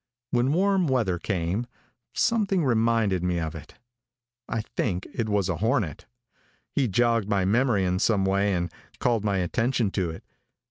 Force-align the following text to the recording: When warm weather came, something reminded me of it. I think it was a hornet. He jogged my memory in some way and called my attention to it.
When 0.31 0.51
warm 0.51 0.87
weather 0.87 1.19
came, 1.19 1.67
something 2.15 2.65
reminded 2.65 3.21
me 3.23 3.39
of 3.39 3.53
it. 3.53 3.75
I 4.49 4.61
think 4.75 5.05
it 5.13 5.29
was 5.29 5.47
a 5.47 5.57
hornet. 5.57 6.07
He 6.71 6.87
jogged 6.87 7.29
my 7.29 7.45
memory 7.45 7.85
in 7.85 7.99
some 7.99 8.25
way 8.25 8.51
and 8.55 8.71
called 8.97 9.23
my 9.23 9.37
attention 9.37 9.91
to 9.91 10.09
it. 10.09 10.23